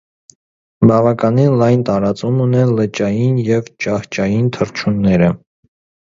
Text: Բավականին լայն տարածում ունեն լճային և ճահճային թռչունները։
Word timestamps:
Բավականին 0.91 1.57
լայն 1.61 1.83
տարածում 1.89 2.39
ունեն 2.45 2.71
լճային 2.79 3.35
և 3.49 3.69
ճահճային 3.85 4.47
թռչունները։ 4.57 5.29